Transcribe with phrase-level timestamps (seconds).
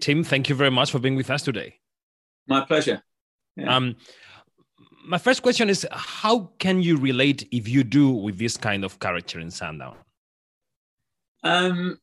[0.00, 1.78] Tim, thank you very much for being with us today.
[2.46, 3.02] My pleasure.
[3.56, 3.76] Yeah.
[3.76, 3.96] Um,
[5.06, 8.98] my first question is how can you relate if you do with this kind of
[8.98, 9.96] character in Sundown?
[11.42, 11.98] Um,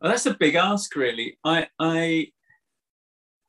[0.00, 1.38] well, that's a big ask, really.
[1.44, 2.28] I, I,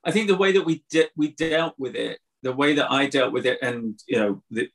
[0.04, 3.07] I think the way that we de- we dealt with it, the way that I
[3.07, 4.70] dealt with it, and you know, the,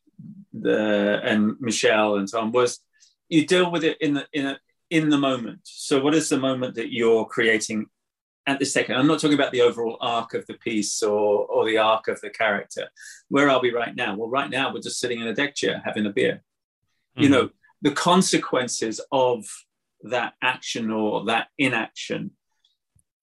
[0.52, 2.80] the and Michel and Tom was,
[3.28, 4.58] you deal with it in the in a,
[4.90, 5.60] in the moment.
[5.64, 7.86] So, what is the moment that you're creating
[8.46, 8.96] at the second?
[8.96, 12.20] I'm not talking about the overall arc of the piece or or the arc of
[12.20, 12.88] the character.
[13.28, 14.16] Where are we right now?
[14.16, 16.42] Well, right now we're just sitting in a deck chair having a beer.
[17.16, 17.22] Mm-hmm.
[17.22, 17.50] You know,
[17.82, 19.44] the consequences of
[20.02, 22.32] that action or that inaction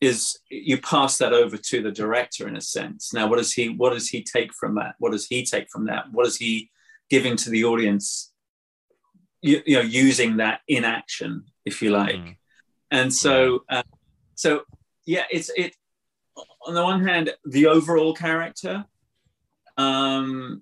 [0.01, 3.13] is you pass that over to the director in a sense.
[3.13, 4.95] Now, what does he what does he take from that?
[4.99, 6.05] What does he take from that?
[6.11, 6.71] What is he
[7.09, 8.31] giving to the audience?
[9.41, 12.15] You, you know, using that inaction, if you like.
[12.15, 12.35] Mm.
[12.91, 13.83] And so, uh,
[14.35, 14.63] so
[15.09, 15.75] yeah, it's it.
[16.67, 18.85] On the one hand, the overall character.
[19.75, 20.61] Um,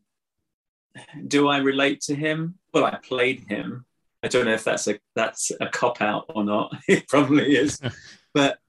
[1.27, 2.55] do I relate to him?
[2.73, 3.85] Well, I played him.
[4.23, 6.73] I don't know if that's a that's a cop out or not.
[6.87, 7.81] it probably is,
[8.33, 8.59] but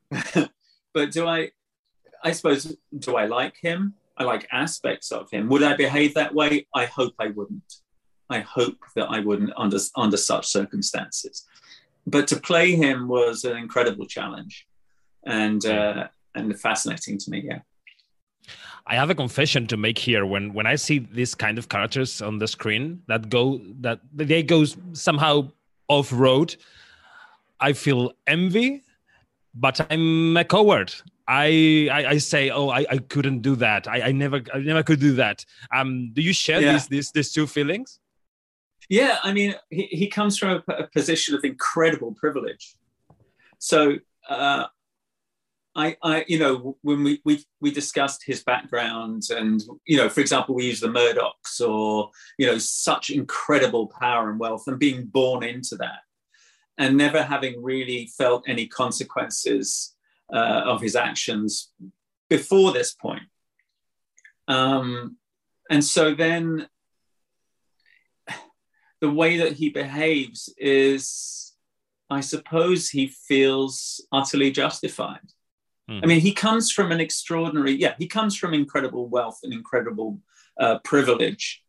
[0.93, 1.53] but do I?
[2.25, 3.95] I suppose do I like him?
[4.17, 5.49] I like aspects of him.
[5.49, 6.67] Would I behave that way?
[6.75, 7.75] I hope I wouldn't.
[8.29, 11.47] I hope that I wouldn't under under such circumstances.
[12.05, 14.67] But to play him was an incredible challenge,
[15.25, 17.43] and uh, and fascinating to me.
[17.45, 17.61] Yeah.
[18.87, 20.25] I have a confession to make here.
[20.25, 24.43] When when I see these kind of characters on the screen that go that they
[24.43, 25.51] go somehow
[25.89, 26.57] off road,
[27.61, 28.83] I feel envy,
[29.55, 30.95] but I'm a coward.
[31.31, 33.87] I, I, I say, oh, I, I couldn't do that.
[33.87, 35.45] I, I never I never could do that.
[35.75, 36.73] Um, do you share yeah.
[36.73, 38.01] these these these two feelings?
[38.89, 42.75] Yeah, I mean, he, he comes from a, a position of incredible privilege.
[43.59, 43.97] So
[44.31, 44.67] uh,
[45.79, 50.21] I, I, you know, when we, we we discussed his background, and you know, for
[50.21, 55.07] example, we use the Murdochs, or you know, such incredible power and wealth, and being
[55.07, 56.01] born into that,
[56.79, 59.95] and never having really felt any consequences
[60.33, 61.71] uh, of his actions
[62.29, 63.29] before this point.
[64.49, 65.17] Um,
[65.71, 66.69] and so then,
[69.01, 71.55] the way that he behaves is,
[72.11, 75.21] I suppose, he feels utterly justified
[75.89, 76.01] Mm.
[76.03, 80.21] I mean, he comes from an extraordinary, yeah, he comes from incredible wealth and incredible
[80.61, 81.63] uh, privilege.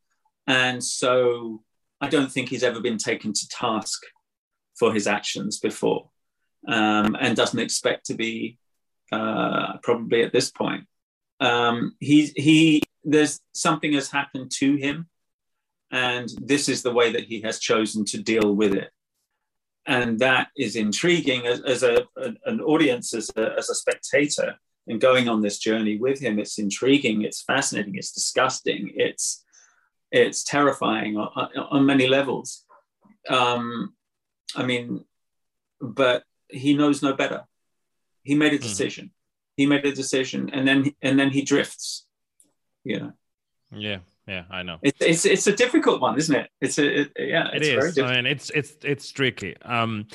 [0.47, 1.63] And so
[2.02, 4.03] I don't think he's ever been taken to task
[4.78, 6.09] for his actions before
[6.68, 8.58] um, and doesn't expect to be
[9.12, 10.85] uh, probably at this point.
[11.40, 15.08] Um, he, he, there's something has happened to him,
[15.91, 18.91] and this is the way that he has chosen to deal with it
[19.89, 22.05] and that is intriguing as, as a,
[22.45, 24.55] an audience, as a, as a spectator,
[24.88, 26.38] and going on this journey with him.
[26.38, 29.44] It's intriguing, it's fascinating, it's disgusting, it's
[30.11, 32.66] it's terrifying on, on many levels.
[33.28, 33.94] Um,
[34.55, 35.05] I mean,
[35.81, 37.45] but he knows no better.
[38.22, 38.63] He made a hmm.
[38.63, 39.05] decision.
[39.05, 39.11] Mm.
[39.57, 42.05] He made a decision, and then and then he drifts.
[42.83, 43.13] You know.
[43.72, 44.78] Yeah yeah i know.
[44.81, 46.50] It's it's, it's a difficult one isn't it?
[46.62, 48.00] It's a it, yeah it's it is.
[48.00, 49.56] I mean it's it's it's tricky.
[49.63, 50.07] Um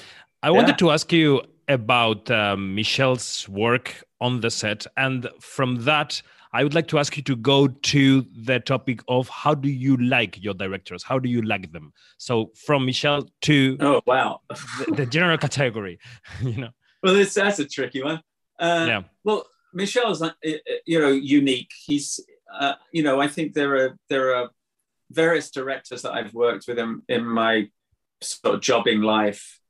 [0.42, 0.50] i yeah.
[0.50, 6.20] wanted to ask you about um, michel's work on the set and from that
[6.52, 9.96] i would like to ask you to go to the topic of how do you
[9.96, 11.02] like your directors?
[11.02, 11.92] How do you like them?
[12.18, 14.40] So from michel to oh wow.
[14.50, 15.98] the, the general category
[16.42, 16.70] you know?
[17.02, 18.20] Well this, that's a tricky one.
[18.58, 19.02] Uh, yeah.
[19.24, 20.30] well michel's uh,
[20.86, 21.72] you know unique.
[21.86, 22.20] He's
[22.58, 24.50] uh, you know, I think there are there are
[25.10, 27.68] various directors that I've worked with in, in my
[28.20, 29.60] sort of jobbing life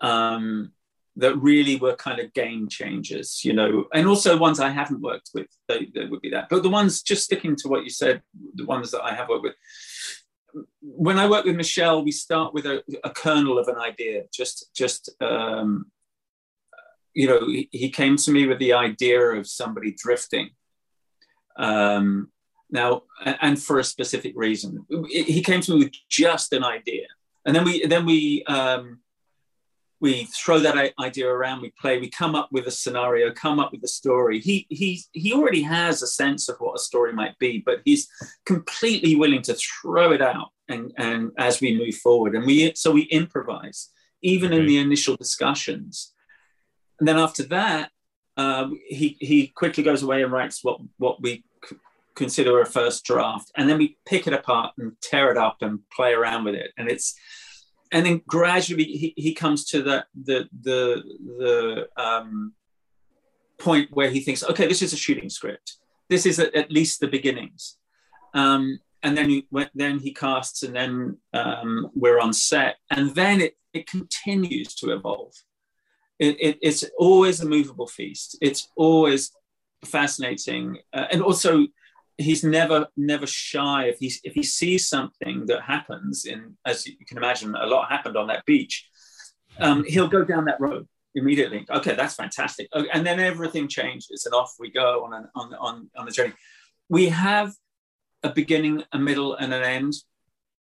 [0.00, 0.72] um,
[1.16, 5.30] that really were kind of game changers, you know, and also ones I haven't worked
[5.34, 5.46] with.
[5.68, 8.22] They, would be that, but the ones just sticking to what you said,
[8.54, 9.54] the ones that I have worked with.
[10.80, 14.70] When I work with Michel, we start with a, a kernel of an idea, just
[14.74, 15.86] just um,
[17.14, 20.50] you know, he, he came to me with the idea of somebody drifting
[21.58, 22.30] um,
[22.70, 27.06] now, and for a specific reason, he came to me with just an idea,
[27.44, 29.00] and then we then we um,
[30.00, 33.72] we throw that idea around, we play, we come up with a scenario, come up
[33.72, 34.38] with a story.
[34.40, 38.08] He he he already has a sense of what a story might be, but he's
[38.44, 42.90] completely willing to throw it out and and as we move forward, and we so
[42.92, 43.90] we improvise
[44.22, 44.60] even okay.
[44.60, 46.12] in the initial discussions,
[46.98, 47.90] and then after that,
[48.36, 51.44] uh, he he quickly goes away and writes what what we
[52.18, 55.80] consider a first draft and then we pick it apart and tear it up and
[55.90, 57.14] play around with it and it's
[57.92, 61.02] and then gradually he, he comes to the the the
[61.38, 62.52] the um
[63.58, 65.76] point where he thinks, okay, this is a shooting script.
[66.08, 67.76] This is at, at least the beginnings.
[68.34, 73.40] Um, and then he, then he casts, and then um, we're on set, and then
[73.40, 75.34] it, it continues to evolve.
[76.18, 78.36] It, it, it's always a movable feast.
[78.40, 79.30] It's always
[79.84, 81.66] fascinating, uh, and also
[82.18, 87.06] he's never never shy if he if he sees something that happens in as you
[87.06, 88.88] can imagine a lot happened on that beach
[89.60, 91.66] um, he'll go down that road immediately.
[91.70, 92.68] Okay that's fantastic.
[92.72, 96.34] And then everything changes and off we go on an, on on on the journey.
[96.88, 97.52] We have
[98.22, 99.94] a beginning a middle and an end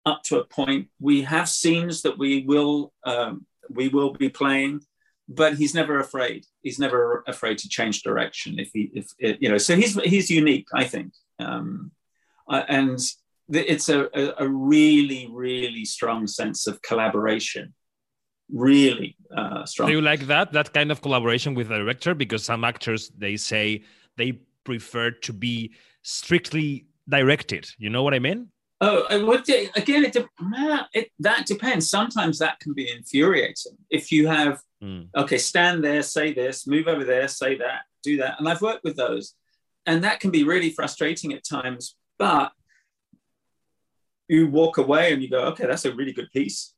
[0.06, 0.88] up to a point.
[1.00, 4.82] We have scenes that we will um, we will be playing
[5.30, 6.46] but he's never afraid.
[6.62, 10.68] He's never afraid to change direction if he if you know so he's he's unique
[10.74, 11.92] i think um,
[12.50, 13.00] uh, and
[13.50, 17.74] it's a, a, a, really, really strong sense of collaboration.
[18.52, 19.90] Really uh, strong.
[19.90, 22.14] Do you like that that kind of collaboration with the director?
[22.16, 23.84] Because some actors they say
[24.16, 27.70] they prefer to be strictly directed.
[27.78, 28.50] You know what I mean?
[28.80, 30.16] Oh, again, it,
[30.94, 31.90] it, that depends.
[31.90, 33.76] Sometimes that can be infuriating.
[33.90, 35.08] If you have, mm.
[35.16, 38.36] okay, stand there, say this, move over there, say that, do that.
[38.38, 39.34] And I've worked with those
[39.88, 42.52] and that can be really frustrating at times but
[44.28, 46.74] you walk away and you go okay that's a really good piece.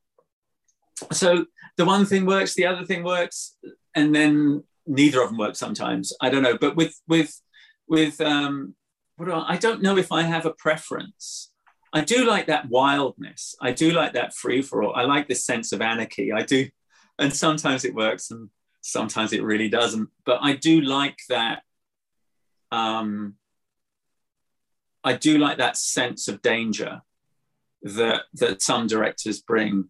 [1.12, 1.46] So
[1.78, 3.56] the one thing works the other thing works
[3.96, 6.14] and then neither of them work sometimes.
[6.22, 7.40] I don't know but with with
[7.88, 8.76] with um
[9.18, 11.52] what do I, I don't know if i have a preference.
[11.92, 13.56] I do like that wildness.
[13.60, 16.32] I do like that free for all i like this sense of anarchy.
[16.32, 16.70] I do
[17.18, 18.50] and sometimes it works and
[18.82, 20.10] sometimes it really doesn't.
[20.26, 21.64] But i do like that
[22.72, 23.36] um,
[25.04, 27.02] I do like that sense of danger
[27.82, 29.90] that that some directors bring,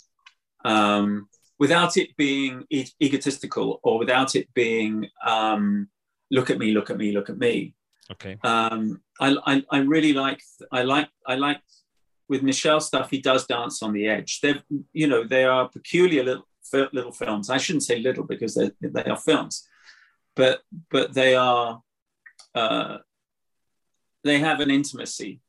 [0.63, 1.27] um,
[1.57, 5.89] without it being e- egotistical or without it being um,
[6.31, 7.73] look at me, look at me, look at me.
[8.11, 8.37] Okay.
[8.43, 10.41] Um, I, I, I really like
[10.71, 11.61] I like I like
[12.27, 13.09] with Michel stuff.
[13.09, 14.39] He does dance on the edge.
[14.41, 14.61] They're
[14.93, 16.47] you know they are peculiar little
[16.93, 17.49] little films.
[17.49, 19.67] I shouldn't say little because they they are films,
[20.35, 21.81] but but they are
[22.59, 22.97] uh,
[24.23, 25.39] they have an intimacy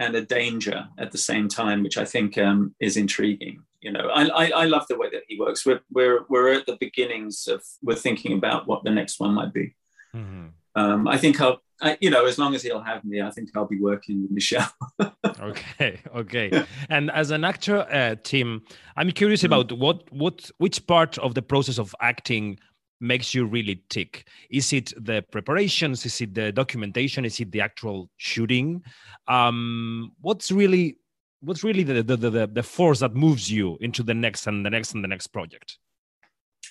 [0.00, 3.62] and a danger at the same time, which I think um, is intriguing.
[3.80, 5.66] You know, I, I, I, love the way that he works.
[5.66, 9.52] We're, we're, we're at the beginnings of, we're thinking about what the next one might
[9.52, 9.76] be.
[10.16, 10.46] Mm-hmm.
[10.74, 13.50] Um, I think I'll, I, you know, as long as he'll have me, I think
[13.54, 14.66] I'll be working with Michel.
[15.40, 16.64] okay, okay.
[16.88, 18.62] And as an actor, uh, Tim,
[18.96, 19.52] I'm curious mm-hmm.
[19.52, 22.58] about what, what, which part of the process of acting
[23.04, 24.26] makes you really tick?
[24.50, 26.04] Is it the preparations?
[26.06, 27.24] Is it the documentation?
[27.24, 28.82] Is it the actual shooting?
[29.28, 30.98] Um, what's really
[31.40, 34.70] what's really the, the the, the force that moves you into the next and the
[34.70, 35.78] next and the next project?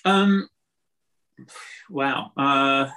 [0.04, 0.48] Um,
[1.88, 2.32] wow.
[2.36, 2.90] Uh,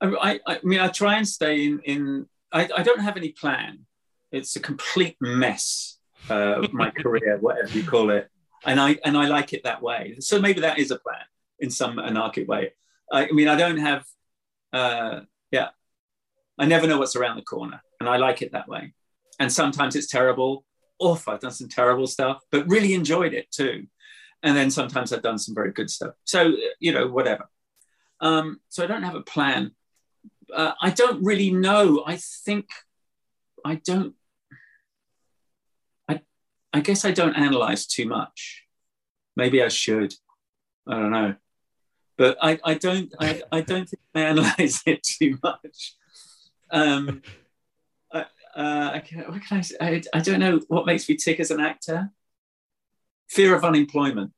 [0.00, 1.80] I, I, mean, I try and stay in.
[1.84, 3.86] in I, I don't have any plan.
[4.32, 5.98] It's a complete mess.
[6.28, 8.31] Uh, my career, whatever you call it
[8.64, 10.16] and I and I like it that way.
[10.20, 11.24] So maybe that is a plan
[11.58, 12.72] in some anarchic way.
[13.10, 14.04] I, I mean, I don't have,
[14.72, 15.20] uh,
[15.50, 15.68] yeah,
[16.58, 18.94] I never know what's around the corner, and I like it that way.
[19.38, 20.64] And sometimes it's terrible.
[21.04, 23.86] Oof, I've done some terrible stuff, but really enjoyed it too.
[24.42, 26.14] And then sometimes I've done some very good stuff.
[26.24, 27.48] So you know, whatever.
[28.20, 29.72] Um, so I don't have a plan.
[30.54, 32.04] Uh, I don't really know.
[32.06, 32.66] I think
[33.64, 34.14] I don't
[36.72, 38.64] I guess I don't analyze too much.
[39.36, 40.14] Maybe I should.
[40.86, 41.34] I don't know.
[42.16, 45.94] But I, I don't I, I don't think I analyze it too much.
[46.70, 47.22] Um,
[48.12, 48.20] I,
[48.56, 49.76] uh, I, can, what can I say?
[49.80, 52.10] I, I don't know what makes me tick as an actor.
[53.28, 54.32] Fear of unemployment.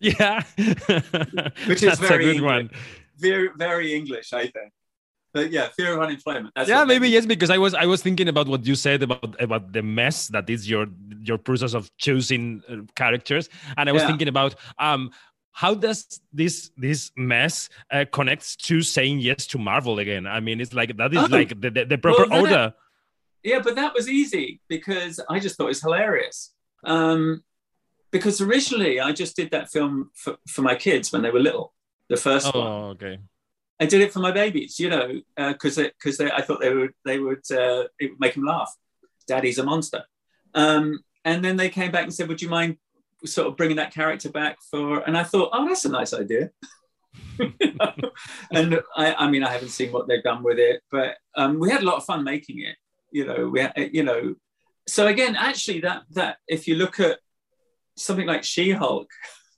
[0.00, 2.42] Yeah, which is That's very a good English.
[2.42, 2.70] one.
[3.16, 4.72] Very, very English, I think
[5.34, 6.54] but yeah, fear of unemployment.
[6.54, 9.40] That's yeah, maybe yes, because I was I was thinking about what you said about
[9.42, 10.86] about the mess that is your
[11.20, 14.08] your process of choosing uh, characters, and I was yeah.
[14.08, 15.10] thinking about um
[15.50, 20.26] how does this this mess uh, connects to saying yes to Marvel again?
[20.26, 21.26] I mean, it's like that is oh.
[21.26, 22.52] like the, the, the proper well, order.
[22.52, 22.74] That,
[23.42, 26.54] yeah, but that was easy because I just thought it was hilarious.
[26.84, 27.42] Um,
[28.10, 31.74] because originally I just did that film for, for my kids when they were little,
[32.08, 32.68] the first oh, one.
[32.68, 33.18] Oh, okay.
[33.80, 36.92] I did it for my babies, you know, because uh, because I thought they would
[37.04, 38.72] they would uh, it would make them laugh.
[39.26, 40.04] Daddy's a monster,
[40.54, 42.76] um, and then they came back and said, "Would you mind
[43.24, 46.50] sort of bringing that character back for?" And I thought, "Oh, that's a nice idea."
[48.50, 51.70] and I, I, mean, I haven't seen what they've done with it, but um, we
[51.70, 52.76] had a lot of fun making it.
[53.10, 54.34] You know, we you know,
[54.86, 57.18] so again, actually, that that if you look at
[57.96, 59.10] something like She-Hulk,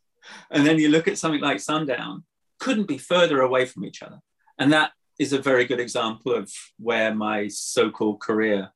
[0.50, 2.24] and then you look at something like Sundown,
[2.58, 4.20] couldn't be further away from each other.
[4.58, 8.70] And that is a very good example of where my so-called career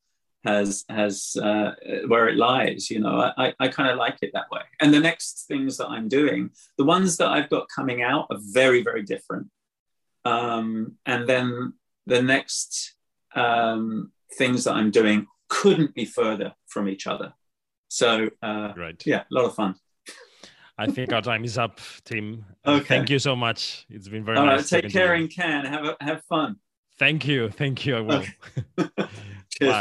[0.44, 1.72] has has uh,
[2.06, 2.90] where it lies.
[2.90, 4.62] You know, I, I kind of like it that way.
[4.80, 8.38] And the next things that I'm doing, the ones that I've got coming out are
[8.40, 9.49] very very different.
[10.25, 11.75] Um, and then
[12.06, 12.94] the next
[13.34, 17.34] um, things that I'm doing couldn't be further from each other.
[17.88, 19.75] So uh, right, yeah, a lot of fun.
[20.80, 22.42] I think our time is up, Tim.
[22.66, 22.84] Uh, okay.
[22.84, 23.84] Thank you so much.
[23.90, 24.72] It's been very All nice.
[24.72, 25.66] Right, take care in Cannes.
[25.66, 26.56] Have a, have fun.
[26.99, 27.50] Thank you.
[27.50, 27.99] Thank you.
[27.99, 28.25] I will.
[28.78, 28.88] Okay.
[29.50, 29.75] Cheers.